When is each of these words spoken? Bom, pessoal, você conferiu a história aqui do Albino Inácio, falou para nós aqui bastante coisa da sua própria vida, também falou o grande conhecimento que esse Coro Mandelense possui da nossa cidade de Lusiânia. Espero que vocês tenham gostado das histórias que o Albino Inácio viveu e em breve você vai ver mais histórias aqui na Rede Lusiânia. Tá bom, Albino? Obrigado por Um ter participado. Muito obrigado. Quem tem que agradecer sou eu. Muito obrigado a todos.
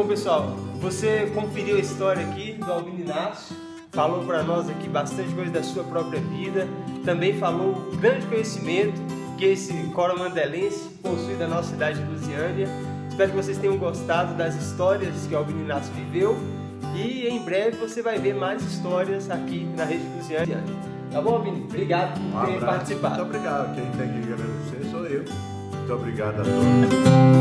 Bom, 0.00 0.06
pessoal, 0.06 0.56
você 0.80 1.30
conferiu 1.34 1.76
a 1.76 1.78
história 1.78 2.26
aqui 2.26 2.54
do 2.54 2.72
Albino 2.72 3.00
Inácio, 3.00 3.54
falou 3.92 4.24
para 4.24 4.42
nós 4.42 4.66
aqui 4.70 4.88
bastante 4.88 5.30
coisa 5.34 5.50
da 5.50 5.62
sua 5.62 5.84
própria 5.84 6.18
vida, 6.22 6.66
também 7.04 7.38
falou 7.38 7.72
o 7.92 7.96
grande 7.98 8.24
conhecimento 8.24 8.98
que 9.36 9.44
esse 9.44 9.74
Coro 9.94 10.18
Mandelense 10.18 10.88
possui 11.02 11.34
da 11.34 11.46
nossa 11.46 11.68
cidade 11.72 12.02
de 12.02 12.10
Lusiânia. 12.10 12.66
Espero 13.10 13.30
que 13.30 13.36
vocês 13.36 13.58
tenham 13.58 13.76
gostado 13.76 14.32
das 14.38 14.54
histórias 14.54 15.26
que 15.26 15.34
o 15.34 15.36
Albino 15.36 15.64
Inácio 15.64 15.92
viveu 15.92 16.34
e 16.94 17.28
em 17.28 17.44
breve 17.44 17.76
você 17.76 18.00
vai 18.00 18.18
ver 18.18 18.34
mais 18.34 18.62
histórias 18.62 19.28
aqui 19.28 19.68
na 19.76 19.84
Rede 19.84 20.06
Lusiânia. 20.16 20.64
Tá 21.12 21.20
bom, 21.20 21.34
Albino? 21.34 21.64
Obrigado 21.64 22.18
por 22.18 22.48
Um 22.48 22.52
ter 22.54 22.60
participado. 22.64 23.16
Muito 23.16 23.36
obrigado. 23.36 23.74
Quem 23.74 23.84
tem 23.84 24.08
que 24.08 24.32
agradecer 24.32 24.90
sou 24.90 25.04
eu. 25.04 25.24
Muito 25.76 25.92
obrigado 25.92 26.40
a 26.40 26.44
todos. 26.44 27.39